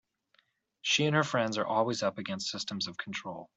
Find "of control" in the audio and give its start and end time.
2.87-3.47